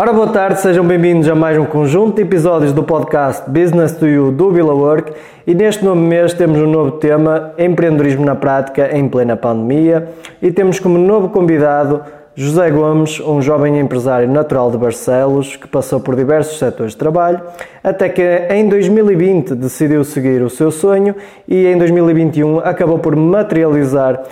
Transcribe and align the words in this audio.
Ora, 0.00 0.14
boa 0.14 0.28
tarde, 0.28 0.62
sejam 0.62 0.82
bem-vindos 0.82 1.28
a 1.28 1.34
mais 1.34 1.58
um 1.58 1.66
conjunto 1.66 2.16
de 2.16 2.22
episódios 2.22 2.72
do 2.72 2.82
podcast 2.82 3.42
Business 3.50 3.92
to 3.92 4.06
You 4.06 4.32
do 4.32 4.50
Villa 4.50 4.72
Work. 4.72 5.12
E 5.46 5.54
neste 5.54 5.84
novo 5.84 6.00
mês 6.00 6.32
temos 6.32 6.58
um 6.58 6.66
novo 6.66 6.92
tema, 6.92 7.52
empreendedorismo 7.58 8.24
na 8.24 8.34
prática 8.34 8.96
em 8.96 9.06
plena 9.06 9.36
pandemia. 9.36 10.08
E 10.40 10.50
temos 10.50 10.80
como 10.80 10.96
novo 10.96 11.28
convidado 11.28 12.02
José 12.34 12.70
Gomes, 12.70 13.20
um 13.20 13.42
jovem 13.42 13.78
empresário 13.78 14.26
natural 14.26 14.70
de 14.70 14.78
Barcelos 14.78 15.56
que 15.56 15.68
passou 15.68 16.00
por 16.00 16.16
diversos 16.16 16.58
setores 16.58 16.92
de 16.92 16.98
trabalho, 16.98 17.42
até 17.84 18.08
que 18.08 18.22
em 18.48 18.70
2020 18.70 19.54
decidiu 19.54 20.02
seguir 20.02 20.40
o 20.40 20.48
seu 20.48 20.70
sonho 20.70 21.14
e 21.46 21.66
em 21.66 21.76
2021 21.76 22.60
acabou 22.60 22.98
por 22.98 23.14
materializar 23.14 24.22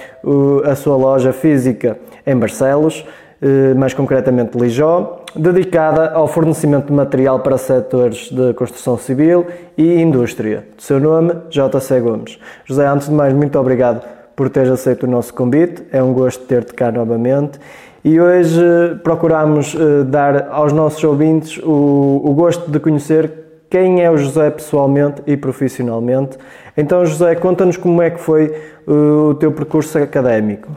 a 0.65 0.75
sua 0.75 0.97
loja 0.97 1.31
física 1.31 1.98
em 2.27 2.35
Barcelos, 2.35 3.05
eh, 3.43 3.75
mais 3.75 3.93
concretamente 3.93 4.57
Lijó, 4.57 5.18
dedicada 5.38 6.10
ao 6.10 6.27
fornecimento 6.27 6.88
de 6.88 6.92
material 6.92 7.41
para 7.41 7.56
setores 7.56 8.28
de 8.30 8.52
construção 8.55 8.98
civil 8.98 9.47
e 9.77 10.01
indústria. 10.01 10.66
De 10.77 10.83
seu 10.83 10.98
nome, 10.98 11.33
JC 11.48 12.01
Gomes. 12.01 12.38
José, 12.64 12.87
antes 12.87 13.09
de 13.09 13.14
mais, 13.14 13.33
muito 13.33 13.59
obrigado 13.59 14.05
por 14.34 14.51
teres 14.51 14.70
aceito 14.70 15.05
o 15.05 15.06
nosso 15.06 15.33
convite. 15.33 15.84
É 15.92 16.02
um 16.02 16.12
gosto 16.12 16.45
ter-te 16.45 16.74
cá 16.74 16.91
novamente 16.91 17.59
e 18.05 18.20
hoje 18.20 18.61
eh, 18.61 18.95
procuramos 19.03 19.75
eh, 19.75 20.05
dar 20.05 20.48
aos 20.50 20.72
nossos 20.72 21.03
ouvintes 21.03 21.58
o, 21.58 22.23
o 22.25 22.34
gosto 22.34 22.70
de 22.70 22.78
conhecer 22.78 23.30
quem 23.70 24.02
é 24.02 24.11
o 24.11 24.17
José 24.17 24.50
pessoalmente 24.50 25.23
e 25.27 25.36
profissionalmente. 25.36 26.39
Então, 26.77 27.05
José, 27.05 27.34
conta-nos 27.34 27.77
como 27.77 28.00
é 28.00 28.11
que 28.11 28.20
foi 28.20 28.47
eh, 28.47 28.91
o 28.91 29.34
teu 29.34 29.52
percurso 29.52 29.98
académico. 29.98 30.69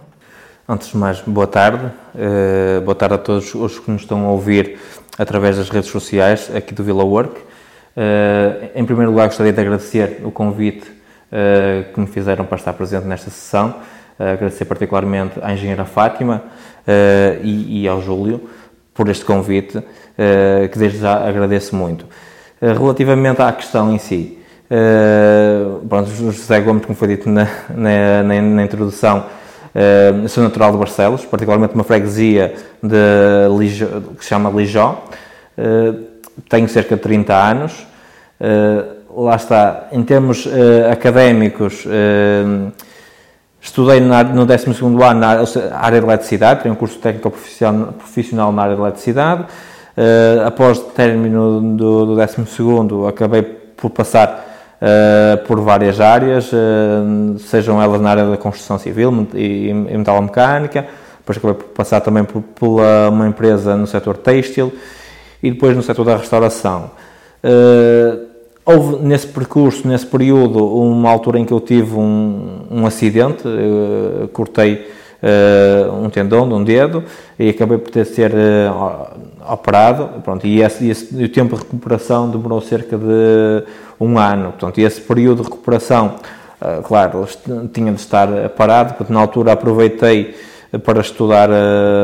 Antes 0.72 0.88
de 0.88 0.96
mais, 0.96 1.20
boa 1.20 1.48
tarde. 1.48 1.84
Uh, 2.16 2.80
boa 2.80 2.96
tarde 2.96 3.16
a 3.16 3.18
todos 3.18 3.54
os 3.54 3.78
que 3.78 3.92
nos 3.92 4.04
estão 4.04 4.26
a 4.26 4.32
ouvir 4.32 4.80
através 5.18 5.58
das 5.58 5.70
redes 5.70 5.90
sociais 5.90 6.50
aqui 6.56 6.74
do 6.74 6.82
Villa 6.82 7.04
Work. 7.04 7.42
Uh, 7.42 8.70
em 8.74 8.86
primeiro 8.86 9.12
lugar, 9.12 9.28
gostaria 9.28 9.52
de 9.52 9.60
agradecer 9.60 10.22
o 10.24 10.32
convite 10.32 10.88
uh, 10.88 11.94
que 11.94 12.00
me 12.00 12.08
fizeram 12.08 12.46
para 12.46 12.56
estar 12.56 12.72
presente 12.72 13.06
nesta 13.06 13.30
sessão. 13.30 13.76
agradecer 14.18 14.64
particularmente 14.64 15.40
à 15.42 15.52
engenheira 15.52 15.84
Fátima 15.84 16.42
e, 17.44 17.82
e, 17.82 17.88
ao 17.90 18.02
Júlio 18.02 18.50
por 18.94 19.10
este 19.10 19.26
convite, 19.26 19.78
que 20.72 20.80
desde 20.80 21.00
já 21.00 21.28
agradeço 21.28 21.76
muito. 21.76 22.06
relativamente 22.62 23.42
à 23.42 23.52
questão 23.52 23.92
em 23.92 23.98
si, 23.98 24.40
pronto, 25.90 26.10
José 26.10 26.62
Gomes, 26.62 26.86
como 26.86 26.96
foi 26.96 27.10
dito 27.10 27.28
na, 27.30 27.46
na, 27.70 28.24
na, 28.24 28.42
na 28.42 28.64
introdução, 28.64 29.26
Uh, 29.74 30.28
sou 30.28 30.44
natural 30.44 30.74
de 30.74 30.78
Barcelos, 30.78 31.26
particularmente 31.26 31.74
uma 31.74 31.84
freguesia 31.84 32.56
de 32.84 33.48
Lijó, 33.58 33.88
que 34.18 34.24
se 34.24 34.30
chama 34.30 34.50
Lijó. 34.50 35.04
Uh, 35.58 36.08
tenho 36.50 36.68
cerca 36.68 36.96
de 36.96 37.02
30 37.02 37.34
anos. 37.34 37.88
Uh, 38.40 39.24
lá 39.24 39.36
está, 39.36 39.88
em 39.92 40.04
termos 40.04 40.48
académicos, 40.90 41.86
estudei 43.62 44.00
no 44.00 44.46
12 44.46 44.68
ano 45.04 45.20
na 45.20 45.44
área 45.74 46.00
de 46.00 46.06
eletricidade, 46.06 46.64
tenho 46.64 46.74
um 46.74 46.78
curso 46.78 46.98
técnico 46.98 47.30
profissional 47.98 48.54
na 48.54 48.62
área 48.64 48.76
de 48.76 48.82
eletricidade. 48.82 49.46
após 50.48 50.78
o 50.78 50.84
término 50.84 51.60
do, 51.76 52.06
do 52.06 52.16
12 52.16 52.38
acabei 53.10 53.42
por 53.42 53.90
passar 53.90 54.51
uh, 54.82 55.46
por 55.46 55.60
várias 55.62 56.02
áreas, 56.02 56.52
uh, 56.52 57.38
sejam 57.40 57.82
elas 57.82 58.02
na 58.02 58.10
área 58.10 58.26
da 58.26 58.38
construção 58.38 58.78
civil 58.78 59.28
e, 59.34 59.70
e 59.70 59.74
metalomecânica, 59.74 60.88
depois 61.20 61.38
acabei 61.38 61.56
por 61.56 61.66
passar 61.66 62.02
também 62.02 62.24
por, 62.24 62.82
uma 63.10 63.28
empresa 63.28 63.78
no 63.78 63.86
setor 63.86 64.18
têxtil 64.18 64.74
e 65.42 65.52
depois 65.52 65.76
no 65.76 65.84
setor 65.84 66.04
da 66.04 66.18
restauração. 66.18 66.92
Uh, 67.44 68.28
houve 68.66 69.04
nesse 69.04 69.28
percurso, 69.28 69.88
nesse 69.88 70.06
período, 70.06 70.66
uma 70.66 71.10
altura 71.10 71.40
em 71.40 71.46
que 71.46 71.54
eu 71.54 71.60
tive 71.60 71.96
um, 71.96 72.66
um 72.72 72.86
acidente, 72.86 73.44
cortei 74.34 74.88
um 75.94 76.10
tendão 76.10 76.48
de 76.48 76.54
um 76.54 76.64
dedo 76.64 77.04
e 77.38 77.50
acabei 77.50 77.78
por 77.78 77.92
ter 77.92 78.04
de 78.04 78.10
ser 78.10 78.32
uh, 78.32 79.52
operado. 79.52 80.22
Pronto, 80.24 80.46
e, 80.48 80.62
esse, 80.62 80.90
esse, 80.90 81.24
o 81.24 81.30
tempo 81.30 81.56
de 81.56 81.62
recuperação 81.62 82.30
demorou 82.30 82.62
cerca 82.62 82.98
de 82.98 83.64
um 84.00 84.18
ano. 84.18 84.52
Portanto, 84.52 84.80
e 84.80 84.84
esse 84.84 85.02
período 85.02 85.44
de 85.44 85.50
recuperação, 85.50 86.16
uh, 86.62 86.82
claro, 86.82 87.28
tinha 87.72 87.92
de 87.92 88.00
estar 88.00 88.28
parado, 88.50 88.96
porque 88.96 89.14
na 89.14 89.20
altura 89.20 89.54
aproveitei 89.54 90.36
para 90.86 91.02
estudar 91.02 91.50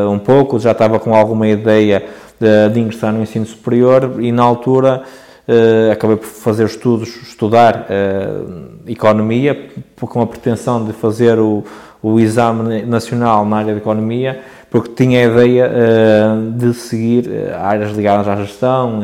um 0.10 0.20
pouco, 0.20 0.60
já 0.60 0.74
estava 0.74 1.00
com 1.00 1.16
alguma 1.16 1.48
ideia 1.48 2.04
de, 2.38 2.74
de 2.74 2.80
ingressar 2.82 3.14
no 3.14 3.22
ensino 3.22 3.46
superior 3.46 4.16
e 4.20 4.30
na 4.32 4.44
altura 4.44 5.04
Uh, 5.50 5.94
acabei 5.94 6.18
por 6.18 6.26
fazer 6.26 6.66
estudos, 6.66 7.08
estudar 7.24 7.88
uh, 7.90 8.68
economia, 8.86 9.70
com 9.98 10.22
a 10.22 10.28
pretensão 10.28 10.84
de 10.84 10.92
fazer 10.92 11.40
o, 11.40 11.64
o 12.02 12.20
exame 12.20 12.84
nacional 12.84 13.46
na 13.46 13.58
área 13.58 13.74
de 13.74 13.80
economia, 13.80 14.40
porque 14.70 14.90
tinha 14.92 15.20
a 15.20 15.32
ideia 15.32 15.72
uh, 15.72 16.52
de 16.52 16.74
seguir 16.74 17.30
áreas 17.54 17.92
ligadas 17.92 18.28
à 18.28 18.36
gestão, 18.36 19.02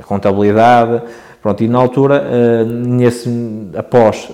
a 0.00 0.04
contabilidade, 0.04 1.02
pronto, 1.40 1.62
e 1.62 1.68
na 1.68 1.78
altura, 1.78 2.64
nesse, 2.64 3.30
após 3.76 4.28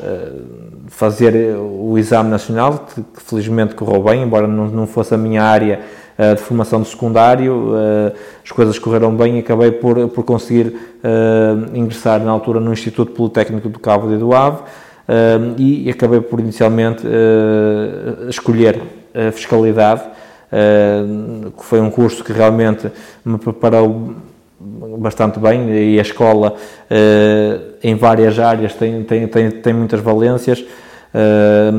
fazer 0.89 1.57
o 1.57 1.97
exame 1.99 2.31
nacional, 2.31 2.87
que, 2.93 3.03
que 3.03 3.23
felizmente 3.23 3.75
correu 3.75 4.03
bem, 4.03 4.23
embora 4.23 4.47
não, 4.47 4.67
não 4.67 4.87
fosse 4.87 5.15
a 5.15 5.19
minha 5.19 5.43
área 5.43 5.81
uh, 6.19 6.35
de 6.35 6.43
formação 6.43 6.83
de 6.83 6.89
secundário, 6.89 7.75
uh, 7.75 8.13
as 8.45 8.51
coisas 8.51 8.79
correram 8.79 9.15
bem 9.15 9.37
e 9.37 9.39
acabei 9.41 9.71
por, 9.71 10.09
por 10.09 10.25
conseguir 10.25 10.67
uh, 10.69 11.77
ingressar 11.77 12.21
na 12.21 12.31
altura 12.31 12.59
no 12.59 12.73
Instituto 12.73 13.13
Politécnico 13.13 13.69
do 13.69 13.79
Cabo 13.79 14.09
de 14.09 14.17
E 15.57 15.91
acabei 15.91 16.21
por 16.21 16.39
inicialmente 16.39 17.07
escolher 18.29 18.81
a 19.15 19.33
fiscalidade, 19.33 20.03
que 21.57 21.65
foi 21.65 21.81
um 21.81 21.91
curso 21.91 22.23
que 22.23 22.33
realmente 22.33 22.91
me 23.25 23.39
preparou 23.39 24.15
bastante 24.99 25.39
bem 25.39 25.71
e 25.71 25.99
a 25.99 26.03
escola 26.03 26.55
em 27.83 27.95
várias 27.95 28.39
áreas 28.39 28.75
tem, 28.75 29.03
tem, 29.05 29.27
tem, 29.27 29.51
tem 29.51 29.73
muitas 29.73 30.01
valências 30.01 30.65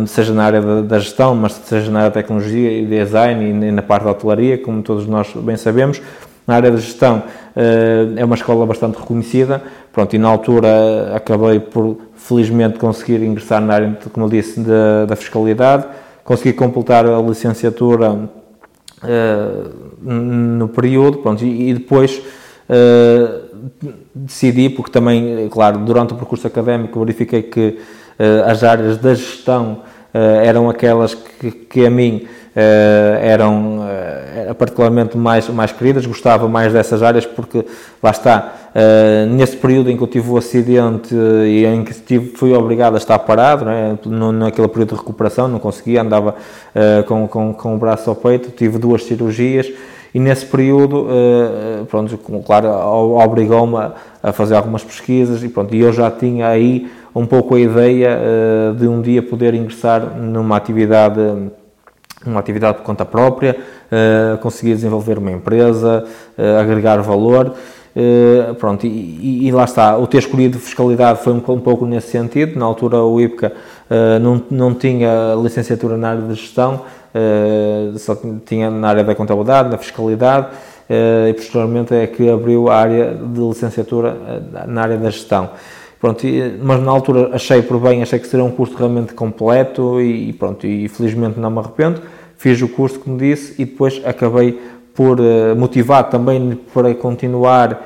seja 0.07 0.33
na 0.33 0.43
área 0.43 0.61
da, 0.61 0.81
da, 0.81 0.99
gestão, 0.99 1.35
mas 1.35 1.53
seja 1.53 1.91
na 1.91 1.99
área 1.99 2.09
da 2.09 2.21
tecnologia 2.21 2.71
e 2.71 2.85
design 2.85 3.67
e 3.67 3.71
na 3.71 3.81
parte 3.81 4.03
da 4.03 4.11
hotelaria, 4.11 4.57
como 4.57 4.81
todos 4.81 5.05
nós 5.05 5.31
bem 5.35 5.55
sabemos. 5.55 6.01
Na 6.49 6.55
área 6.55 6.71
da 6.71 6.77
gestão 6.77 7.17
uh, 7.19 8.17
é 8.17 8.25
uma 8.25 8.33
escola 8.33 8.65
bastante 8.65 8.97
reconhecida, 8.97 9.61
pronto, 9.93 10.15
e 10.15 10.17
na 10.17 10.27
altura 10.27 11.15
acabei 11.15 11.59
por, 11.59 11.95
felizmente, 12.15 12.79
conseguir 12.79 13.21
ingressar 13.23 13.61
na 13.61 13.75
área, 13.75 13.99
como 14.11 14.25
eu 14.25 14.29
disse, 14.31 14.59
da, 14.61 15.05
da 15.05 15.15
fiscalidade, 15.15 15.85
consegui 16.23 16.53
completar 16.53 17.05
a 17.05 17.21
licenciatura 17.21 18.13
uh, 18.13 18.29
no 20.01 20.69
período, 20.69 21.19
pronto, 21.19 21.45
e, 21.45 21.71
depois 21.71 22.19
decidi, 24.15 24.69
porque 24.69 24.91
também, 24.91 25.47
claro, 25.49 25.79
durante 25.79 26.13
o 26.13 26.17
percurso 26.17 26.47
académico 26.47 26.99
verifiquei 26.99 27.43
que 27.43 27.77
eh, 28.17 28.43
as 28.45 28.63
áreas 28.65 28.97
da 28.97 29.15
gestão 29.15 29.79
eh, 30.13 30.43
eram 30.45 30.69
aquelas 30.69 31.13
que, 31.15 31.51
que 31.51 31.85
a 31.85 31.89
mim 31.89 32.25
eh, 32.25 32.29
eram 32.55 33.79
particularmente 34.57 35.17
mais, 35.17 35.47
mais 35.49 35.71
queridas, 35.71 36.05
gostava 36.05 36.47
mais 36.47 36.73
dessas 36.73 37.03
áreas 37.03 37.25
porque, 37.25 37.65
lá 38.01 38.11
está, 38.11 38.53
nesse 39.29 39.55
período 39.57 39.89
em 39.89 39.97
que 39.97 40.03
eu 40.03 40.07
tive 40.07 40.29
o 40.29 40.37
acidente 40.37 41.13
e 41.13 41.65
em 41.65 41.83
que 41.83 41.93
tive, 41.93 42.35
fui 42.35 42.53
obrigado 42.53 42.95
a 42.95 42.97
estar 42.97 43.19
parado, 43.19 43.65
né, 43.65 43.97
naquele 44.33 44.67
período 44.67 44.95
de 44.95 44.95
recuperação, 44.95 45.47
não 45.47 45.59
conseguia, 45.59 46.01
andava 46.01 46.35
com, 47.07 47.27
com, 47.27 47.53
com 47.53 47.75
o 47.75 47.77
braço 47.77 48.09
ao 48.09 48.15
peito, 48.15 48.49
tive 48.51 48.77
duas 48.77 49.03
cirurgias 49.03 49.71
e 50.13 50.19
nesse 50.19 50.45
período, 50.45 51.07
pronto, 51.87 52.17
claro, 52.45 52.67
obrigou-me 53.15 53.91
a 54.23 54.31
fazer 54.33 54.55
algumas 54.55 54.83
pesquisas 54.83 55.43
e 55.43 55.49
pronto, 55.49 55.75
e 55.75 55.81
eu 55.81 55.93
já 55.93 56.09
tinha 56.09 56.47
aí 56.47 56.89
um 57.13 57.25
pouco 57.25 57.55
a 57.55 57.59
ideia 57.59 58.19
de 58.77 58.87
um 58.87 59.01
dia 59.01 59.21
poder 59.21 59.53
ingressar 59.53 60.17
numa 60.17 60.57
atividade 60.57 61.19
uma 62.25 62.39
atividade 62.39 62.77
por 62.77 62.83
conta 62.83 63.05
própria, 63.05 63.55
uh, 63.55 64.37
conseguir 64.39 64.75
desenvolver 64.75 65.17
uma 65.17 65.31
empresa, 65.31 66.05
uh, 66.37 66.59
agregar 66.59 66.97
valor, 67.01 67.53
uh, 67.95 68.55
pronto, 68.55 68.85
e, 68.85 69.49
lá 69.51 69.63
está, 69.63 69.97
o 69.97 70.05
ter 70.05 70.19
escolhido 70.19 70.59
fiscalidade 70.59 71.23
foi 71.23 71.33
um, 71.33 71.39
pouco 71.39 71.85
nesse 71.85 72.09
sentido, 72.09 72.59
na 72.59 72.65
altura 72.65 72.97
o 72.97 73.19
IPCA 73.19 73.51
não, 74.21 74.43
não 74.51 74.73
tinha 74.73 75.33
licenciatura 75.41 75.97
na 75.97 76.11
área 76.11 76.21
de 76.21 76.35
gestão, 76.35 76.81
só 77.97 78.15
tinha 78.45 78.69
na 78.69 78.87
área 78.87 79.03
da 79.03 79.15
contabilidade, 79.15 79.69
na 79.69 79.79
fiscalidade, 79.79 80.49
e 81.27 81.33
posteriormente 81.33 81.95
é 81.95 82.05
que 82.05 82.29
abriu 82.29 82.69
a 82.69 82.75
área 82.75 83.15
de 83.15 83.39
licenciatura 83.39 84.15
na 84.67 84.83
área 84.83 84.97
da 84.97 85.09
gestão. 85.09 85.49
Pronto, 85.99 86.25
mas 86.63 86.81
na 86.81 86.91
altura 86.91 87.29
achei 87.33 87.61
por 87.61 87.79
bem, 87.79 88.01
achei 88.01 88.19
que 88.19 88.27
seria 88.27 88.45
um 88.45 88.51
curso 88.51 88.75
realmente 88.77 89.13
completo 89.13 89.99
e, 89.99 90.31
pronto, 90.31 90.65
e 90.65 90.87
felizmente 90.87 91.39
não 91.39 91.51
me 91.51 91.59
arrependo. 91.59 92.01
Fiz 92.37 92.61
o 92.61 92.69
curso, 92.69 92.99
como 92.99 93.17
disse, 93.17 93.61
e 93.61 93.65
depois 93.65 94.01
acabei 94.05 94.61
por 94.95 95.17
motivado 95.57 96.09
também 96.09 96.57
para 96.73 96.95
continuar 96.95 97.85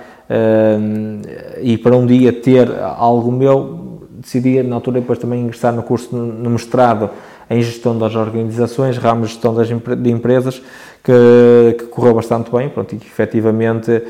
e 1.62 1.78
para 1.78 1.96
um 1.96 2.06
dia 2.06 2.32
ter 2.32 2.70
algo 2.82 3.32
meu, 3.32 4.00
decidi 4.20 4.62
na 4.62 4.76
altura 4.76 5.02
depois 5.02 5.18
também 5.18 5.42
ingressar 5.42 5.74
no 5.74 5.82
curso 5.84 6.16
no 6.16 6.50
mestrado 6.52 7.10
em 7.50 7.62
gestão 7.62 7.98
das 7.98 8.16
organizações, 8.16 8.98
ramo 8.98 9.22
de 9.24 9.28
gestão 9.28 9.54
das, 9.54 9.68
de 9.68 10.10
empresas, 10.10 10.62
que, 11.04 11.76
que, 11.78 11.86
correu 11.86 12.14
bastante 12.14 12.52
bem, 12.52 12.70
pronto, 12.70 12.96
e 12.96 12.98
que 12.98 13.06
efetivamente 13.06 13.92
uh, 13.92 14.04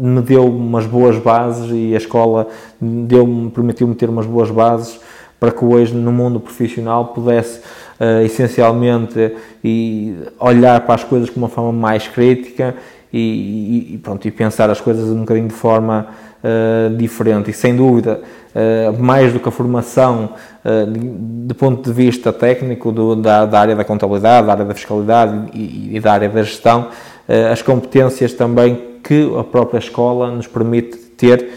me 0.00 0.20
deu 0.22 0.46
umas 0.46 0.86
boas 0.86 1.16
bases 1.18 1.70
e 1.72 1.94
a 1.94 1.98
escola 1.98 2.48
deu 2.80 3.50
permitiu-me 3.54 3.94
ter 3.94 4.08
umas 4.08 4.26
boas 4.26 4.50
bases 4.50 4.98
para 5.38 5.50
que 5.50 5.64
hoje 5.64 5.94
no 5.94 6.12
mundo 6.12 6.38
profissional 6.38 7.06
pudesse 7.06 7.60
uh, 7.98 8.24
essencialmente 8.24 9.34
e 9.64 10.14
olhar 10.38 10.80
para 10.82 10.94
as 10.94 11.04
coisas 11.04 11.30
com 11.30 11.38
uma 11.38 11.48
forma 11.48 11.72
mais 11.72 12.06
crítica 12.06 12.74
e, 13.12 13.94
e, 13.94 13.98
pronto, 13.98 14.26
e 14.26 14.30
pensar 14.30 14.70
as 14.70 14.80
coisas 14.80 15.08
um 15.08 15.20
bocadinho 15.20 15.48
de 15.48 15.54
forma 15.54 16.06
uh, 16.42 16.96
diferente. 16.96 17.50
E 17.50 17.52
sem 17.52 17.74
dúvida, 17.74 18.20
uh, 18.54 19.02
mais 19.02 19.32
do 19.32 19.40
que 19.40 19.48
a 19.48 19.52
formação 19.52 20.30
uh, 20.64 20.86
do 21.46 21.54
ponto 21.54 21.82
de 21.82 21.92
vista 21.92 22.32
técnico 22.32 22.92
do, 22.92 23.16
da, 23.16 23.46
da, 23.46 23.60
área 23.60 23.76
da 23.76 23.84
contabilidade, 23.84 24.46
da 24.46 24.52
área 24.52 24.64
da 24.64 24.74
fiscalidade 24.74 25.50
e, 25.52 25.96
e 25.96 26.00
da 26.00 26.12
área 26.12 26.28
da 26.28 26.42
gestão, 26.42 26.88
as 27.52 27.62
competências 27.62 28.32
também 28.32 28.89
que 29.02 29.32
a 29.38 29.44
própria 29.44 29.78
escola 29.78 30.30
nos 30.30 30.46
permite 30.46 30.96
ter 30.96 31.48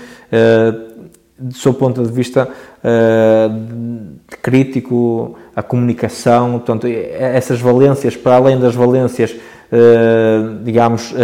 do 1.38 1.56
seu 1.56 1.74
ponto 1.74 2.02
de 2.02 2.12
vista 2.12 2.48
uh, 2.48 4.16
crítico, 4.42 5.36
a 5.56 5.62
comunicação, 5.62 6.52
portanto, 6.52 6.88
essas 6.88 7.60
valências, 7.60 8.16
para 8.16 8.36
além 8.36 8.60
das 8.60 8.74
valências 8.74 9.36
eh, 9.76 10.42
digamos, 10.62 11.16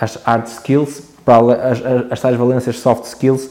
as 0.00 0.16
hard 0.24 0.46
skills, 0.48 1.00
para 1.24 1.70
as, 1.70 1.80
as 2.10 2.20
tais 2.20 2.36
valências 2.36 2.80
soft 2.80 3.04
skills 3.04 3.50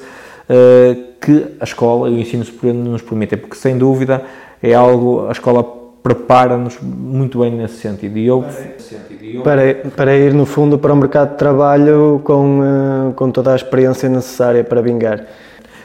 que 1.21 1.45
a 1.61 1.63
escola 1.63 2.09
e 2.09 2.15
o 2.15 2.19
ensino 2.19 2.43
superior 2.43 2.75
nos 2.75 3.01
permitem, 3.01 3.39
porque 3.39 3.55
sem 3.55 3.77
dúvida 3.77 4.21
é 4.61 4.73
algo, 4.73 5.27
a 5.29 5.31
escola 5.31 5.82
prepara-nos 6.03 6.77
muito 6.81 7.39
bem 7.39 7.55
nesse 7.55 7.77
sentido. 7.77 8.17
E 8.17 8.27
eu, 8.27 8.45
para, 9.43 9.75
para 9.95 10.15
ir, 10.15 10.33
no 10.33 10.45
fundo, 10.45 10.77
para 10.77 10.93
o 10.93 10.95
mercado 10.95 11.31
de 11.31 11.37
trabalho 11.37 12.21
com, 12.23 13.13
com 13.15 13.31
toda 13.31 13.53
a 13.53 13.55
experiência 13.55 14.09
necessária 14.09 14.63
para 14.63 14.81
vingar. 14.81 15.25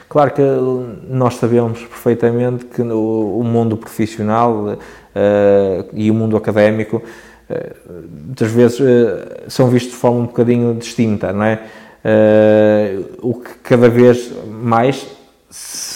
Claro 0.09 0.33
que 0.33 0.43
nós 1.09 1.37
sabemos 1.37 1.79
perfeitamente 1.81 2.65
que 2.65 2.83
o, 2.83 3.39
o 3.39 3.45
mundo 3.45 3.77
profissional 3.77 4.53
uh, 4.55 4.79
e 5.93 6.11
o 6.11 6.15
mundo 6.15 6.37
académico 6.37 7.03
eh, 7.49 7.73
muitas 8.27 8.51
vezes 8.51 8.81
eh, 8.81 9.45
são 9.49 9.71
vistos 9.71 9.93
de 9.93 9.99
forma 9.99 10.19
um 10.21 10.27
bocadinho 10.27 10.75
distinta, 10.75 11.33
não 11.33 11.45
é? 11.45 11.63
Eh, 12.05 12.99
o 13.23 13.35
que 13.35 13.55
cada 13.63 13.89
vez 13.89 14.31
mais 14.51 15.07
se 15.51 15.88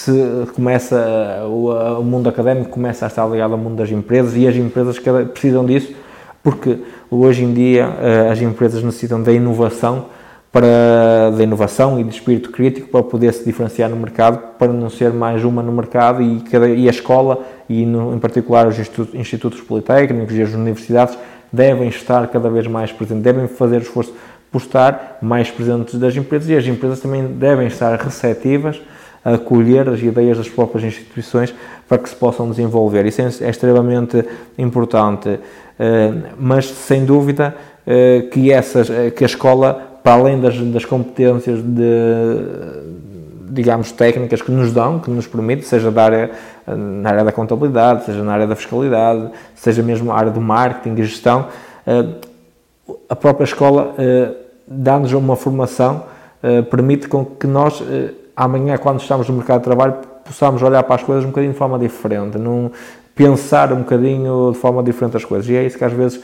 começa, 0.55 1.45
o 1.47 2.03
mundo 2.03 2.29
académico 2.29 2.71
começa 2.71 3.07
a 3.07 3.09
estar 3.09 3.27
ligado 3.27 3.53
ao 3.53 3.59
mundo 3.59 3.77
das 3.77 3.91
empresas 3.91 4.37
e 4.37 4.47
as 4.47 4.57
empresas 4.57 4.99
precisam 5.33 5.65
disso 5.65 5.95
porque 6.43 6.79
hoje 7.11 7.45
em 7.45 7.53
dia 7.53 7.89
as 8.31 8.41
empresas 8.41 8.83
necessitam 8.83 9.23
da 9.23 9.33
inovação 9.33 10.07
para 10.51 11.31
da 11.35 11.43
inovação 11.43 11.99
e 11.99 12.05
de 12.05 12.11
espírito 12.11 12.51
crítico 12.51 12.89
para 12.89 13.03
poder 13.03 13.33
se 13.33 13.43
diferenciar 13.43 13.89
no 13.89 13.97
mercado, 13.97 14.39
para 14.59 14.71
não 14.71 14.91
ser 14.91 15.11
mais 15.11 15.43
uma 15.45 15.63
no 15.63 15.73
mercado 15.73 16.23
e, 16.23 16.41
cada, 16.41 16.69
e 16.69 16.87
a 16.87 16.91
escola 16.91 17.41
e 17.69 17.87
no, 17.87 18.15
em 18.15 18.19
particular 18.19 18.67
os 18.67 18.79
institutos, 18.79 19.15
institutos 19.15 19.61
politécnicos 19.63 20.35
e 20.35 20.43
as 20.43 20.53
universidades 20.53 21.17
devem 21.51 21.89
estar 21.89 22.27
cada 22.29 22.51
vez 22.51 22.67
mais 22.67 22.93
presentes, 22.93 23.23
devem 23.23 23.49
fazer 23.49 23.77
o 23.77 23.83
esforço 23.83 24.15
por 24.51 24.59
estar 24.59 25.19
mais 25.23 25.51
presentes 25.51 25.99
das 25.99 26.15
empresas 26.15 26.49
e 26.51 26.55
as 26.55 26.67
empresas 26.67 27.01
também 27.01 27.27
devem 27.27 27.67
estar 27.69 27.99
receptivas 27.99 28.79
acolher 29.25 29.89
as 29.89 30.01
ideias 30.01 30.39
das 30.39 30.49
próprias 30.49 30.85
instituições 30.85 31.55
para 31.89 31.99
que 31.99 32.09
se 32.09 32.17
possam 32.17 32.49
desenvolver. 32.49 33.07
Isso 33.07 33.21
é, 33.21 33.25
é 33.25 33.51
extremamente 33.51 34.25
importante, 34.59 35.39
eh, 35.79 36.13
mas 36.39 36.67
sem 36.67 37.05
dúvida 37.05 37.55
eh, 37.87 38.29
que, 38.31 38.53
essas, 38.53 38.89
eh, 38.89 39.11
que 39.11 39.25
a 39.25 39.27
escola, 39.27 39.99
para 40.03 40.15
além 40.15 40.41
das, 40.41 40.59
das 40.59 40.85
competências 40.85 41.61
de 41.63 43.03
digamos, 43.51 43.93
técnicas 43.93 44.41
que 44.41 44.51
nos 44.51 44.73
dão, 44.73 44.99
que 44.99 45.11
nos 45.11 45.27
permite, 45.27 45.67
seja 45.67 45.91
da 45.91 46.05
área, 46.05 46.31
na 46.67 47.11
área 47.11 47.25
da 47.25 47.33
contabilidade, 47.33 48.07
seja 48.07 48.23
na 48.23 48.33
área 48.33 48.47
da 48.47 48.57
fiscalidade, 48.57 49.29
seja 49.55 49.83
mesmo 49.83 50.07
na 50.07 50.15
área 50.15 50.31
do 50.31 50.41
marketing 50.41 50.99
e 50.99 51.05
gestão, 51.05 51.49
a 53.11 53.15
própria 53.15 53.45
escola 53.45 53.95
dá-nos 54.67 55.13
uma 55.13 55.37
formação, 55.37 56.05
permite 56.71 57.09
com 57.09 57.27
que 57.27 57.47
nós, 57.47 57.83
amanhã, 58.45 58.77
quando 58.77 59.01
estamos 59.01 59.29
no 59.29 59.37
mercado 59.37 59.59
de 59.59 59.65
trabalho, 59.65 59.95
possamos 60.25 60.63
olhar 60.63 60.83
para 60.83 60.97
as 60.97 61.03
coisas 61.03 61.25
um 61.25 61.29
bocadinho 61.29 61.53
de 61.53 61.59
forma 61.59 61.79
diferente, 61.79 62.39
não 62.39 62.71
pensar 63.15 63.73
um 63.73 63.79
bocadinho 63.79 64.51
de 64.53 64.59
forma 64.59 64.83
diferente 64.83 65.17
as 65.17 65.25
coisas. 65.25 65.49
E 65.49 65.55
é 65.55 65.65
isso 65.65 65.79
que 65.79 65.85
às 65.85 65.93
vezes 65.93 66.21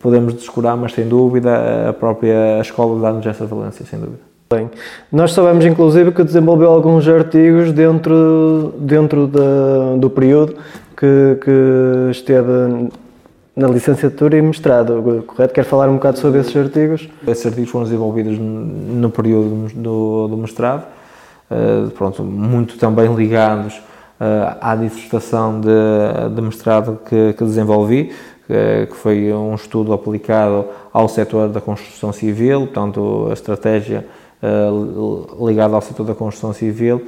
podemos 0.00 0.34
descurar, 0.34 0.76
mas 0.76 0.92
sem 0.92 1.08
dúvida 1.08 1.88
a 1.88 1.92
própria 1.92 2.60
escola 2.60 3.00
dá-nos 3.00 3.24
essa 3.26 3.46
valência, 3.46 3.84
sem 3.86 3.98
dúvida. 3.98 4.20
Bem, 4.50 4.70
nós 5.10 5.32
sabemos 5.32 5.64
inclusive 5.64 6.12
que 6.12 6.22
desenvolveu 6.22 6.70
alguns 6.70 7.08
artigos 7.08 7.72
dentro, 7.72 8.74
dentro 8.78 9.30
do 9.98 10.10
período 10.10 10.56
que, 10.96 11.38
que 11.42 12.10
esteve 12.10 12.88
na 13.56 13.68
licenciatura 13.68 14.36
e 14.36 14.42
mestrado, 14.42 15.22
correto? 15.26 15.54
Quer 15.54 15.64
falar 15.64 15.88
um 15.88 15.94
bocado 15.94 16.18
sobre 16.18 16.40
esses 16.40 16.56
artigos? 16.56 17.08
Esses 17.26 17.46
artigos 17.46 17.70
foram 17.70 17.84
desenvolvidos 17.84 18.36
no 18.38 19.10
período 19.10 19.72
do, 19.74 20.28
do 20.28 20.36
mestrado, 20.36 20.84
uh, 21.50 21.88
pronto, 21.90 22.24
muito 22.24 22.76
também 22.78 23.14
ligados 23.14 23.76
uh, 23.76 24.56
à 24.60 24.74
dissertação 24.74 25.60
de, 25.60 26.34
de 26.34 26.42
mestrado 26.42 26.98
que, 27.08 27.32
que 27.34 27.44
desenvolvi, 27.44 28.10
uh, 28.48 28.86
que 28.88 28.96
foi 28.96 29.32
um 29.32 29.54
estudo 29.54 29.92
aplicado 29.92 30.66
ao 30.92 31.08
setor 31.08 31.48
da 31.48 31.60
construção 31.60 32.12
civil, 32.12 32.62
portanto, 32.62 33.28
a 33.30 33.32
estratégia 33.32 34.04
ligado 35.40 35.74
ao 35.74 35.80
setor 35.80 36.04
da 36.04 36.14
construção 36.14 36.52
civil. 36.52 37.06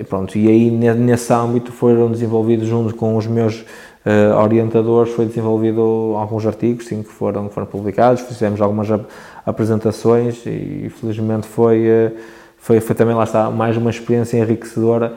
E, 0.00 0.02
pronto, 0.02 0.36
e 0.36 0.48
aí 0.48 0.70
nesse 0.72 1.32
âmbito 1.32 1.70
foram 1.70 2.10
desenvolvidos 2.10 2.66
junto 2.66 2.92
com 2.96 3.16
os 3.16 3.28
meus 3.28 3.64
uh, 4.08 4.36
orientadores, 4.42 5.12
foi 5.12 5.26
desenvolvido 5.26 6.14
alguns 6.16 6.46
artigos, 6.46 6.86
sim, 6.86 7.02
que 7.02 7.10
foram, 7.10 7.48
que 7.48 7.54
foram 7.54 7.66
publicados, 7.66 8.22
fizemos 8.22 8.60
algumas 8.60 8.90
ap 8.90 9.04
apresentações 9.44 10.44
e 10.44 10.90
felizmente 11.00 11.46
foi, 11.46 11.86
uh, 11.88 12.16
foi, 12.56 12.80
foi 12.80 12.96
também 12.96 13.14
lá 13.14 13.24
está 13.24 13.50
mais 13.50 13.76
uma 13.76 13.90
experiência 13.90 14.38
enriquecedora 14.38 15.14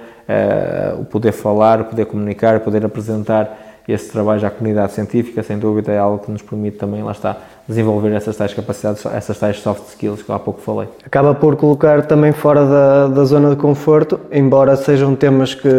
o 0.97 1.03
poder 1.03 1.33
falar, 1.33 1.81
o 1.81 1.85
poder 1.85 2.05
comunicar, 2.05 2.55
o 2.55 2.61
poder 2.61 2.85
apresentar 2.85 3.81
esse 3.85 4.09
trabalho 4.09 4.45
à 4.47 4.49
comunidade 4.49 4.93
científica, 4.93 5.43
sem 5.43 5.57
dúvida, 5.57 5.91
é 5.91 5.97
algo 5.97 6.19
que 6.23 6.31
nos 6.31 6.41
permite 6.41 6.77
também, 6.77 7.03
lá 7.03 7.11
está, 7.11 7.37
desenvolver 7.67 8.11
essas 8.11 8.35
tais 8.35 8.53
capacidades, 8.53 9.05
essas 9.05 9.37
tais 9.37 9.59
soft 9.59 9.89
skills 9.89 10.23
que 10.23 10.31
há 10.31 10.39
pouco 10.39 10.61
falei. 10.61 10.87
Acaba 11.05 11.33
por 11.33 11.55
colocar 11.55 12.05
também 12.05 12.31
fora 12.31 12.65
da, 12.65 13.07
da 13.07 13.23
zona 13.23 13.49
de 13.51 13.55
conforto, 13.55 14.19
embora 14.31 14.75
sejam 14.75 15.15
temas 15.15 15.53
que, 15.53 15.69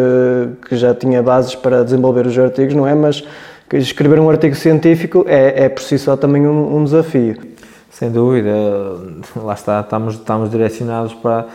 que 0.69 0.77
já 0.77 0.95
tinha 0.95 1.23
bases 1.23 1.55
para 1.55 1.85
desenvolver 1.85 2.27
os 2.27 2.39
artigos, 2.39 2.75
não 2.75 2.87
é? 2.87 2.95
Mas 2.95 3.25
escrever 3.73 4.19
um 4.21 4.29
artigo 4.29 4.55
científico 4.55 5.25
é, 5.27 5.65
é 5.65 5.69
por 5.69 5.83
si 5.83 5.99
só 5.99 6.17
também 6.17 6.47
um, 6.47 6.77
um 6.77 6.85
desafio. 6.85 7.37
Sem 7.91 8.11
dúvida, 8.11 8.51
lá 9.37 9.55
está, 9.55 9.81
estamos, 9.81 10.15
estamos 10.15 10.51
direcionados 10.51 11.15
para, 11.15 11.47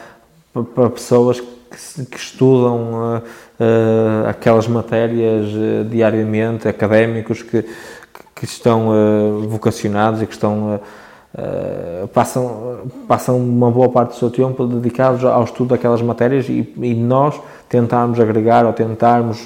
para 0.73 0.89
pessoas 0.89 1.39
que, 1.39 2.05
que 2.05 2.17
estudam 2.17 2.91
uh, 2.93 3.17
uh, 3.17 4.29
aquelas 4.29 4.67
matérias 4.67 5.47
uh, 5.53 5.83
diariamente, 5.89 6.67
académicos 6.67 7.41
que, 7.41 7.65
que 8.39 8.45
estão 8.45 8.89
vocacionados 9.49 10.21
e 10.21 10.27
que 10.27 10.33
estão 10.33 10.79
passam, 12.13 12.79
passam 13.07 13.37
uma 13.37 13.69
boa 13.69 13.89
parte 13.89 14.11
do 14.11 14.15
seu 14.15 14.29
tempo 14.29 14.65
dedicados 14.65 15.23
ao 15.25 15.43
estudo 15.43 15.69
daquelas 15.69 16.01
matérias 16.01 16.47
e, 16.49 16.73
e 16.77 16.93
nós 16.93 17.39
tentarmos 17.67 18.19
agregar 18.19 18.65
ou 18.65 18.73
tentarmos 18.73 19.45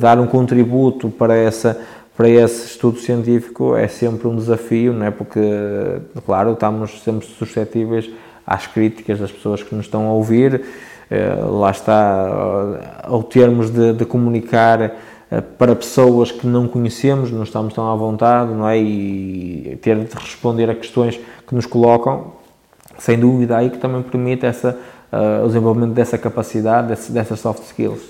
dar 0.00 0.18
um 0.18 0.26
contributo 0.26 1.08
para 1.08 1.34
essa 1.36 1.78
para 2.16 2.28
esse 2.28 2.66
estudo 2.66 2.98
científico 2.98 3.74
é 3.74 3.88
sempre 3.88 4.28
um 4.28 4.36
desafio, 4.36 4.92
não 4.92 5.06
é? 5.06 5.10
Porque, 5.10 5.40
claro, 6.26 6.52
estamos 6.52 7.02
sempre 7.02 7.26
suscetíveis 7.26 8.10
às 8.46 8.66
críticas 8.66 9.18
das 9.18 9.32
pessoas 9.32 9.62
que 9.62 9.74
nos 9.74 9.86
estão 9.86 10.08
a 10.08 10.12
ouvir. 10.12 10.62
Lá 11.10 11.70
está, 11.70 13.00
ao 13.02 13.22
termos 13.22 13.70
de, 13.70 13.92
de 13.92 14.04
comunicar 14.04 14.92
para 15.58 15.74
pessoas 15.74 16.30
que 16.30 16.46
não 16.46 16.68
conhecemos, 16.68 17.30
não 17.30 17.42
estamos 17.42 17.72
tão 17.72 17.90
à 17.90 17.96
vontade, 17.96 18.52
não 18.52 18.68
é? 18.68 18.78
E 18.78 19.78
ter 19.80 19.96
de 19.96 20.14
responder 20.14 20.68
a 20.68 20.74
questões 20.74 21.18
que 21.46 21.54
nos 21.54 21.64
colocam, 21.64 22.32
sem 22.98 23.18
dúvida, 23.18 23.56
aí 23.56 23.70
que 23.70 23.78
também 23.78 24.02
permite 24.02 24.44
essa, 24.44 24.76
uh, 25.12 25.44
o 25.44 25.46
desenvolvimento 25.46 25.92
dessa 25.92 26.18
capacidade, 26.18 26.88
desse, 26.88 27.10
dessas 27.12 27.40
soft 27.40 27.62
skills. 27.64 28.02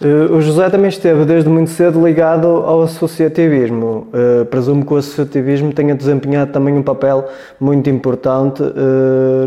Uh, 0.00 0.34
o 0.34 0.42
José 0.42 0.68
também 0.68 0.88
esteve 0.88 1.24
desde 1.24 1.48
muito 1.48 1.70
cedo 1.70 2.04
ligado 2.04 2.46
ao 2.46 2.82
associativismo. 2.82 4.08
Uh, 4.12 4.44
presumo 4.44 4.84
que 4.84 4.92
o 4.92 4.96
associativismo 4.96 5.72
tenha 5.72 5.94
desempenhado 5.94 6.52
também 6.52 6.74
um 6.76 6.82
papel 6.82 7.26
muito 7.58 7.88
importante 7.88 8.62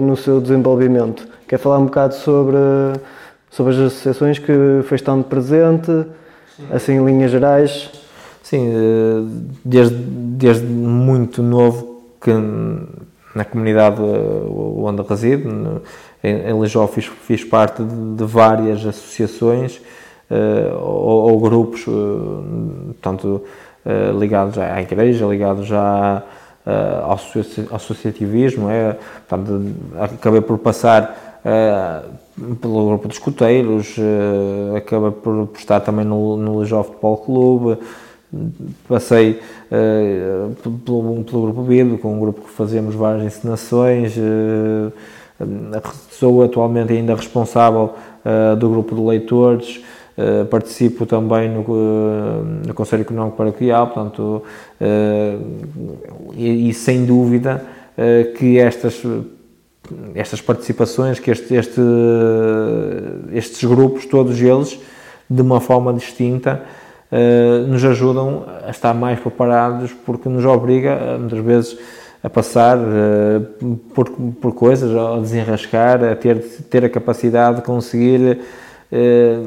no 0.01 0.17
seu 0.17 0.41
desenvolvimento. 0.41 1.27
Quer 1.47 1.59
falar 1.59 1.77
um 1.77 1.85
bocado 1.85 2.15
sobre, 2.15 2.57
sobre 3.51 3.73
as 3.73 3.79
associações 3.79 4.39
que 4.39 4.81
foi 4.83 4.95
estando 4.95 5.23
presente. 5.23 6.05
Assim 6.71 6.93
em 6.93 7.05
linhas 7.05 7.31
gerais? 7.31 7.89
Sim, 8.43 8.71
desde, 9.63 9.95
desde 9.95 10.65
muito 10.65 11.43
novo 11.43 12.01
que 12.21 12.31
na 13.35 13.43
comunidade 13.43 14.01
onde 14.01 15.01
resido, 15.01 15.81
em, 16.23 16.59
Lijó 16.59 16.87
fiz, 16.87 17.05
fiz 17.05 17.43
parte 17.43 17.83
de, 17.83 18.23
várias 18.23 18.85
associações 18.85 19.81
uh, 20.31 20.75
ou, 20.79 21.31
ou, 21.31 21.39
grupos, 21.39 21.85
tanto 23.01 23.43
ligados 24.19 24.57
à 24.57 24.81
igreja, 24.81 25.25
ligados 25.25 25.65
já 25.67 26.23
ao 27.03 27.17
associativismo, 27.75 28.69
é, 28.69 28.97
portanto, 29.27 29.61
acabei 29.97 30.41
por 30.41 30.57
passar 30.57 31.39
pelo 32.62 32.88
grupo 32.88 33.08
de 33.08 33.15
escuteiros, 33.15 33.96
acabei 34.75 35.12
por, 35.12 35.48
por, 35.48 35.58
estar 35.58 35.79
também 35.79 36.06
no, 36.06 36.38
no 36.38 36.62
Lijó 36.62 36.84
Futebol 36.84 37.17
Clube, 37.17 37.77
passei 38.88 39.39
uh, 39.72 40.53
pelo, 40.56 40.77
pelo, 41.25 41.51
grupo 41.51 41.98
com 41.98 42.15
um 42.15 42.20
grupo 42.20 42.41
que 42.41 42.50
fazemos 42.51 42.94
várias 42.94 43.25
encenações, 43.25 44.15
uh, 44.17 44.91
sou 46.12 46.44
atualmente 46.44 46.91
ainda 46.94 47.15
responsável 47.15 47.94
uh, 48.25 48.56
do 48.56 48.70
grupo 48.70 48.96
de 48.96 49.01
leitores, 49.01 49.82
Uh, 50.17 50.48
participo 50.48 51.06
também 51.06 51.48
no, 51.48 51.62
uh, 51.62 52.44
no 52.65 52.74
Conselho 52.74 53.03
Económico 53.03 53.38
Paroquial, 53.38 53.86
portanto, 53.86 54.41
uh, 54.82 56.34
e, 56.34 56.70
e, 56.70 56.74
sem 56.74 57.06
dúvida 57.06 57.63
que 58.36 58.58
estas, 58.58 59.03
estas 60.15 60.41
participações, 60.41 61.20
que 61.20 61.32
este, 61.32 61.56
este, 61.56 61.82
estes 63.32 63.63
grupos, 63.63 64.06
todos 64.06 64.39
eles, 64.39 64.79
de 65.29 65.41
uma 65.41 65.60
forma 65.60 65.94
distinta, 65.94 66.63
nos 67.67 67.84
ajudam 67.86 68.46
a 68.65 68.70
estar 68.70 68.94
mais 68.94 69.20
preparados, 69.20 69.91
porque 70.06 70.27
nos 70.27 70.44
obriga, 70.46 71.17
muitas 71.17 71.39
vezes, 71.39 71.77
a 72.24 72.29
passar 72.29 72.77
por, 73.94 74.10
por 74.10 74.53
coisas, 74.53 74.96
a 74.96 75.20
desenrascar, 75.20 76.03
a 76.03 76.15
ter, 76.15 76.39
ter 76.70 76.84
a 76.84 76.89
capacidade 76.89 77.58
de 77.58 77.62
conseguir 77.62 78.39
eh, 78.91 79.39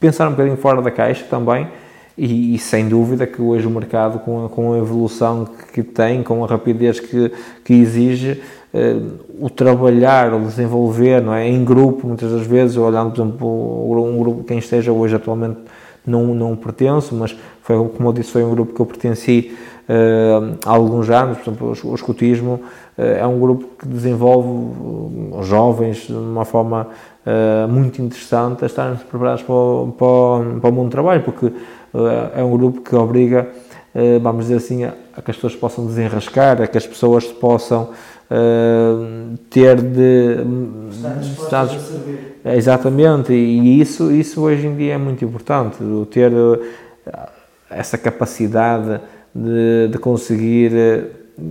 pensar 0.00 0.28
um 0.28 0.32
bocadinho 0.32 0.56
fora 0.56 0.80
da 0.82 0.90
caixa 0.90 1.24
também 1.28 1.68
e, 2.16 2.54
e, 2.54 2.58
sem 2.58 2.88
dúvida 2.88 3.26
que 3.26 3.40
hoje 3.40 3.66
o 3.66 3.70
mercado 3.70 4.18
com 4.20 4.48
com 4.48 4.72
a 4.72 4.78
evolução 4.78 5.46
que, 5.72 5.82
tem, 5.82 6.22
com 6.22 6.44
a 6.44 6.48
rapidez 6.48 6.98
que, 6.98 7.30
que 7.64 7.74
exige, 7.74 8.42
o 9.38 9.48
trabalhar, 9.48 10.34
o 10.34 10.40
desenvolver, 10.40 11.22
não 11.22 11.34
é, 11.34 11.48
em 11.48 11.64
grupo, 11.64 12.06
muitas 12.06 12.30
das 12.30 12.46
vezes, 12.46 12.76
olhando, 12.76 13.12
por 13.12 13.22
exemplo, 13.22 14.04
um 14.04 14.18
grupo, 14.18 14.44
quem 14.44 14.58
esteja 14.58 14.92
hoje 14.92 15.16
atualmente 15.16 15.58
não, 16.08 16.34
não 16.34 16.56
pertenço, 16.56 17.14
mas 17.14 17.36
foi, 17.62 17.76
como 17.76 18.08
eu 18.08 18.12
disse, 18.12 18.32
foi 18.32 18.42
um 18.42 18.50
grupo 18.50 18.74
que 18.74 18.80
eu 18.80 18.86
pertenci 18.86 19.56
uh, 19.88 20.58
há 20.64 20.70
alguns 20.70 21.08
anos, 21.10 21.38
por 21.38 21.50
exemplo, 21.50 21.74
o, 21.84 21.94
escutismo 21.94 22.60
uh, 22.96 23.02
é 23.02 23.26
um 23.26 23.38
grupo 23.38 23.68
que 23.78 23.86
desenvolve 23.86 25.42
jovens 25.42 26.06
de 26.06 26.14
uma 26.14 26.44
forma 26.44 26.88
muito 27.68 28.00
interessante 28.00 28.64
a 28.64 28.66
estarem 28.66 28.96
preparados 28.96 29.42
para 29.42 29.54
o, 29.54 29.94
para, 29.98 30.06
o, 30.06 30.60
para 30.62 30.70
o 30.70 30.72
mundo 30.72 30.86
do 30.86 30.90
trabalho, 30.90 31.22
porque 31.22 31.52
é 32.34 32.42
um 32.42 32.50
grupo 32.56 32.80
que 32.80 32.96
obriga, 32.96 33.48
vamos 34.22 34.46
dizer 34.46 34.56
assim, 34.56 34.84
a, 34.84 34.94
a, 35.14 35.20
que 35.20 35.30
as 35.30 35.36
pessoas 35.36 35.54
possam 35.54 35.84
desenrascar, 35.84 36.62
a 36.62 36.66
que 36.66 36.78
as 36.78 36.86
pessoas 36.86 37.26
possam 37.26 37.90
ter 39.50 39.80
de. 39.80 40.36
Estar 41.42 41.68
a 42.44 42.56
exatamente, 42.56 43.32
e 43.32 43.80
isso, 43.80 44.12
isso 44.12 44.42
hoje 44.42 44.66
em 44.66 44.76
dia 44.76 44.94
é 44.94 44.98
muito 44.98 45.24
importante, 45.24 45.78
ter 46.10 46.32
essa 47.70 47.96
capacidade 47.96 49.00
de, 49.34 49.88
de 49.90 49.98
conseguir 49.98 50.72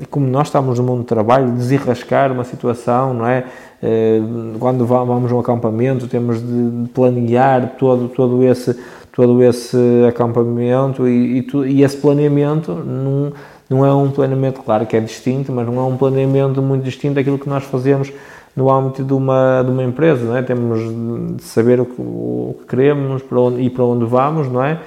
como 0.10 0.28
nós 0.28 0.48
estamos 0.48 0.78
no 0.80 0.86
mundo 0.86 1.00
do 1.00 1.06
trabalho, 1.06 1.52
desenrascar 1.52 2.32
uma 2.32 2.44
situação, 2.44 3.14
não 3.14 3.26
é? 3.26 3.46
Eh, 3.82 4.20
quando 4.60 4.86
vamos 4.86 5.32
a 5.32 5.36
um 5.36 5.40
acampamento, 5.40 6.08
temos 6.08 6.42
de 6.42 6.90
planear 6.90 7.76
todo, 7.78 8.10
todo, 8.10 8.44
esse, 8.44 8.78
todo 9.14 9.42
esse 9.42 9.78
acampamento 10.08 11.08
e, 11.08 11.40
e, 11.40 11.48
e 11.68 11.84
esse 11.84 11.98
planeamento 11.98 12.74
não, 12.74 13.32
não 13.70 13.86
é 13.86 13.94
um 13.94 14.10
planeamento, 14.10 14.62
claro 14.62 14.86
que 14.86 14.96
é 14.96 15.00
distinto, 15.00 15.52
mas 15.52 15.68
não 15.68 15.78
é 15.80 15.84
um 15.84 15.98
planeamento 15.98 16.62
muito 16.62 16.84
distinto 16.84 17.16
daquilo 17.16 17.38
que 17.38 17.50
nós 17.50 17.64
fazemos 17.64 18.12
no 18.56 18.72
âmbito 18.72 19.04
de 19.04 19.14
uma, 19.14 19.62
de 19.64 19.70
uma 19.70 19.84
empresa, 19.84 20.26
não 20.26 20.36
é? 20.36 20.42
Temos 20.42 20.80
de 21.36 21.44
saber 21.44 21.80
o 21.80 21.86
que, 21.86 22.02
o 22.02 22.56
que 22.60 22.66
queremos 22.66 23.22
para 23.22 23.40
onde, 23.40 23.62
e 23.62 23.70
para 23.70 23.84
onde 23.84 24.06
vamos, 24.06 24.52
não 24.52 24.64
é? 24.64 24.80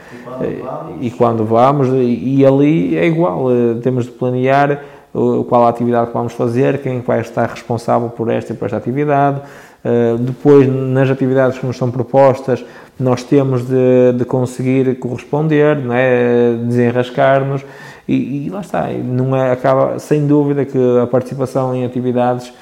E 1.00 1.08
quando 1.10 1.44
vamos, 1.44 1.86
e, 1.86 1.90
vamos, 1.90 2.04
e, 2.04 2.38
e 2.38 2.46
ali 2.46 2.96
é 2.96 3.06
igual, 3.06 3.48
eh, 3.48 3.74
temos 3.80 4.06
de 4.06 4.10
planear 4.10 4.82
qual 5.48 5.66
a 5.66 5.68
atividade 5.68 6.08
que 6.08 6.12
vamos 6.12 6.32
fazer, 6.32 6.82
quem 6.82 7.00
vai 7.00 7.20
estar 7.20 7.48
responsável 7.48 8.08
por 8.08 8.28
esta 8.28 8.52
e 8.52 8.56
por 8.56 8.64
esta 8.66 8.76
atividade. 8.76 9.40
Eh, 9.84 10.16
depois, 10.18 10.68
nas 10.68 11.08
atividades 11.08 11.58
que 11.58 11.66
nos 11.66 11.76
são 11.76 11.90
propostas, 11.90 12.64
nós 12.98 13.22
temos 13.22 13.66
de, 13.66 14.12
de 14.16 14.24
conseguir 14.24 14.98
corresponder, 14.98 15.78
não 15.78 15.94
é? 15.94 16.54
desenrascar-nos 16.64 17.64
e, 18.14 18.46
e, 18.46 18.50
lá 18.50 18.60
está. 18.60 18.88
Não 18.88 19.36
é, 19.36 19.52
acaba, 19.52 19.98
sem 19.98 20.26
dúvida, 20.26 20.64
que 20.64 20.78
a 21.02 21.06
participação 21.06 21.74
em 21.74 21.84
atividades 21.84 22.52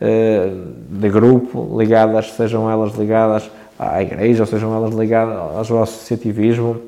eh, 0.00 0.50
de 0.90 1.08
grupo, 1.08 1.78
ligadas, 1.78 2.32
sejam 2.32 2.70
elas 2.70 2.94
ligadas 2.94 3.50
à 3.78 4.02
igreja, 4.02 4.42
ou 4.42 4.46
sejam 4.46 4.74
elas 4.74 4.94
ligadas 4.94 5.70
ao 5.70 5.82
associativismo, 5.82 6.80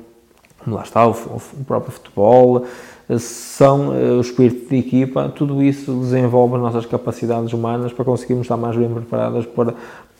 lá 0.67 0.83
está 0.83 1.07
o, 1.07 1.11
o 1.11 1.63
próprio 1.65 1.91
futebol, 1.91 2.65
eh, 3.09 3.17
são 3.17 3.95
eh, 3.95 4.11
o 4.11 4.21
espírito 4.21 4.69
de 4.69 4.77
equipa, 4.77 5.29
tudo 5.29 5.63
isso 5.63 5.93
desenvolve 5.93 6.55
as 6.55 6.61
nossas 6.61 6.85
capacidades 6.85 7.53
humanas 7.53 7.93
para 7.93 8.05
conseguirmos 8.05 8.45
estar 8.45 8.57
mais 8.57 8.75
bem 8.75 8.89
preparadas 8.89 9.45
para, 9.45 9.73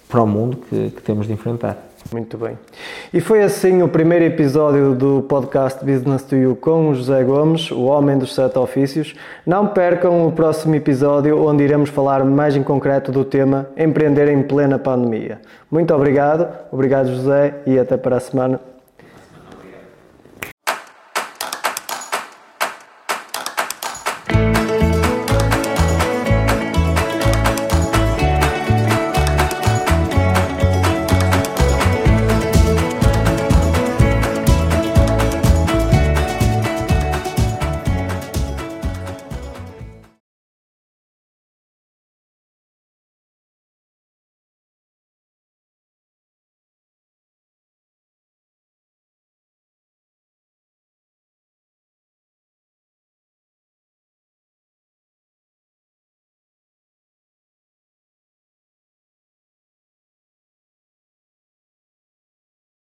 para 0.08 0.24
o 0.24 0.28
mundo 0.28 0.58
que, 0.70 0.90
que 0.90 1.02
temos 1.02 1.28
de 1.28 1.34
enfrentar. 1.34 1.89
Muito 2.12 2.38
bem. 2.38 2.58
E 3.14 3.22
foi 3.22 3.44
assim 3.44 3.84
o 3.84 3.88
primeiro 3.88 4.26
episódio 4.26 4.96
do 4.96 5.22
podcast 5.24 5.84
Business 5.86 6.24
to 6.24 6.36
You 6.36 6.56
com 6.56 6.90
o 6.90 6.96
José 6.96 7.24
Gomes, 7.24 7.70
o 7.72 7.84
homem 7.84 8.18
dos 8.18 8.34
sete 8.34 8.58
ofícios. 8.58 9.16
Não 9.46 9.68
percam 9.68 10.26
o 10.28 10.32
próximo 10.32 10.74
episódio, 10.76 11.40
onde 11.46 11.64
iremos 11.64 11.90
falar 11.90 12.24
mais 12.26 12.56
em 12.56 12.64
concreto 12.64 13.12
do 13.12 13.24
tema 13.24 13.68
empreender 13.78 14.28
em 14.28 14.42
plena 14.42 14.80
pandemia. 14.80 15.40
Muito 15.70 15.94
obrigado, 15.94 16.48
obrigado 16.72 17.10
José 17.10 17.54
e 17.68 17.78
até 17.78 17.96
para 17.96 18.18
a 18.18 18.20
semana. 18.20 18.60